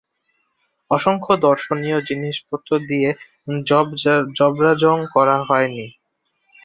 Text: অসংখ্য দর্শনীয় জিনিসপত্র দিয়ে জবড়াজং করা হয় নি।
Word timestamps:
অসংখ্য 0.91 1.33
দর্শনীয় 1.41 1.97
জিনিসপত্র 2.01 2.69
দিয়ে 2.89 3.09
জবড়াজং 4.37 4.97
করা 5.15 5.37
হয় 5.43 5.69
নি। 5.75 5.87